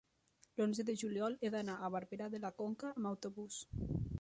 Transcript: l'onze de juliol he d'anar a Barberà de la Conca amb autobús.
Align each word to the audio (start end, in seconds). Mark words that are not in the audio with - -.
l'onze 0.61 0.85
de 0.87 0.95
juliol 1.01 1.35
he 1.45 1.51
d'anar 1.57 1.77
a 1.79 1.91
Barberà 1.97 2.31
de 2.37 2.43
la 2.47 2.51
Conca 2.63 2.93
amb 2.95 3.11
autobús. 3.11 3.63